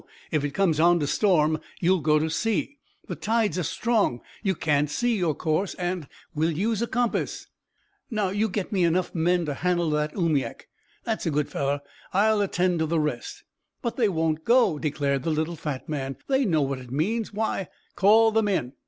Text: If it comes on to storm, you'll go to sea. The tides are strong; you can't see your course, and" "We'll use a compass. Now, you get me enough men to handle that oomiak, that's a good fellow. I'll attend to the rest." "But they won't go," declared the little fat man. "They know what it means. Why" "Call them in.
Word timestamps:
If 0.31 0.43
it 0.43 0.55
comes 0.55 0.79
on 0.79 0.99
to 0.99 1.05
storm, 1.05 1.59
you'll 1.79 1.99
go 1.99 2.17
to 2.17 2.27
sea. 2.27 2.79
The 3.07 3.15
tides 3.15 3.59
are 3.59 3.61
strong; 3.61 4.21
you 4.41 4.55
can't 4.55 4.89
see 4.89 5.15
your 5.15 5.35
course, 5.35 5.75
and" 5.75 6.07
"We'll 6.33 6.49
use 6.49 6.81
a 6.81 6.87
compass. 6.87 7.45
Now, 8.09 8.29
you 8.29 8.49
get 8.49 8.71
me 8.71 8.83
enough 8.83 9.13
men 9.13 9.45
to 9.45 9.53
handle 9.53 9.91
that 9.91 10.15
oomiak, 10.15 10.61
that's 11.03 11.27
a 11.27 11.29
good 11.29 11.49
fellow. 11.49 11.81
I'll 12.13 12.41
attend 12.41 12.79
to 12.79 12.87
the 12.87 12.99
rest." 12.99 13.43
"But 13.83 13.95
they 13.95 14.09
won't 14.09 14.43
go," 14.43 14.79
declared 14.79 15.21
the 15.21 15.29
little 15.29 15.55
fat 15.55 15.87
man. 15.87 16.17
"They 16.27 16.45
know 16.45 16.63
what 16.63 16.79
it 16.79 16.89
means. 16.89 17.31
Why" 17.31 17.67
"Call 17.95 18.31
them 18.31 18.47
in. 18.47 18.73